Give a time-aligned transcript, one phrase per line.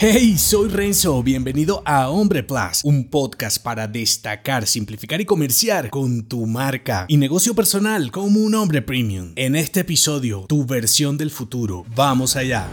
[0.00, 6.22] Hey, soy Renzo, bienvenido a Hombre Plus, un podcast para destacar, simplificar y comerciar con
[6.22, 9.32] tu marca y negocio personal como un hombre premium.
[9.34, 11.84] En este episodio, tu versión del futuro.
[11.96, 12.68] Vamos allá.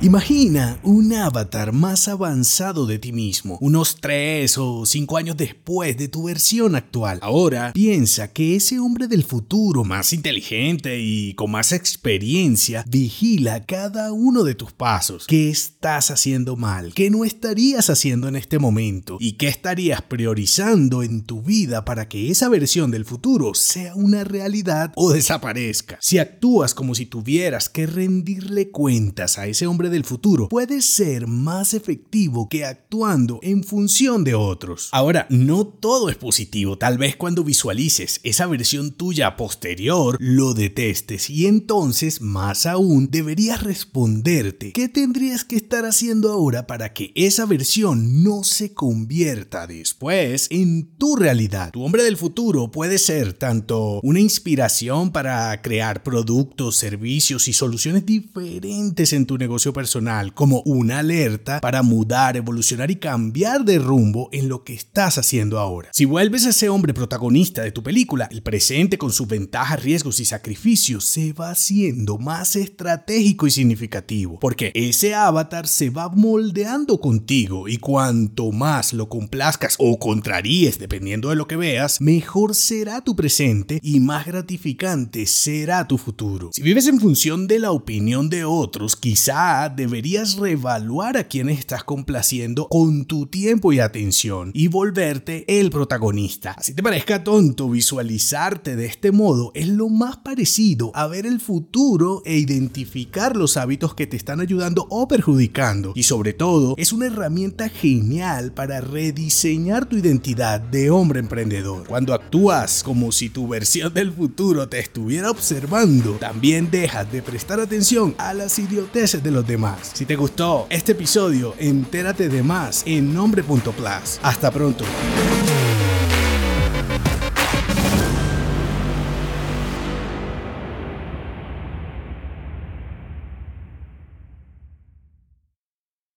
[0.00, 6.06] Imagina un avatar más avanzado de ti mismo, unos 3 o 5 años después de
[6.06, 7.18] tu versión actual.
[7.20, 14.12] Ahora piensa que ese hombre del futuro, más inteligente y con más experiencia, vigila cada
[14.12, 15.26] uno de tus pasos.
[15.26, 16.94] ¿Qué estás haciendo mal?
[16.94, 19.16] ¿Qué no estarías haciendo en este momento?
[19.18, 24.22] ¿Y qué estarías priorizando en tu vida para que esa versión del futuro sea una
[24.22, 25.98] realidad o desaparezca?
[26.00, 31.26] Si actúas como si tuvieras que rendirle cuentas a ese hombre del futuro puede ser
[31.26, 34.88] más efectivo que actuando en función de otros.
[34.92, 36.78] Ahora, no todo es positivo.
[36.78, 43.62] Tal vez cuando visualices esa versión tuya posterior lo detestes y entonces, más aún, deberías
[43.62, 50.48] responderte qué tendrías que estar haciendo ahora para que esa versión no se convierta después
[50.50, 51.70] en tu realidad.
[51.72, 58.06] Tu hombre del futuro puede ser tanto una inspiración para crear productos, servicios y soluciones
[58.06, 64.28] diferentes en tu negocio personal como una alerta para mudar, evolucionar y cambiar de rumbo
[64.32, 65.90] en lo que estás haciendo ahora.
[65.92, 70.18] Si vuelves a ese hombre protagonista de tu película, el presente con sus ventajas, riesgos
[70.18, 77.00] y sacrificios se va haciendo más estratégico y significativo, porque ese avatar se va moldeando
[77.00, 83.00] contigo y cuanto más lo complazcas o contraríes dependiendo de lo que veas, mejor será
[83.02, 86.50] tu presente y más gratificante será tu futuro.
[86.52, 91.84] Si vives en función de la opinión de otros, quizá deberías reevaluar a quienes estás
[91.84, 96.52] complaciendo con tu tiempo y atención y volverte el protagonista.
[96.52, 101.40] Así te parezca tonto visualizarte de este modo, es lo más parecido a ver el
[101.40, 105.92] futuro e identificar los hábitos que te están ayudando o perjudicando.
[105.94, 111.86] Y sobre todo, es una herramienta genial para rediseñar tu identidad de hombre emprendedor.
[111.86, 117.60] Cuando actúas como si tu versión del futuro te estuviera observando, también dejas de prestar
[117.60, 119.46] atención a las idioteces de los
[119.92, 124.20] si te gustó este episodio, entérate de más en nombre.plus.
[124.22, 124.84] Hasta pronto.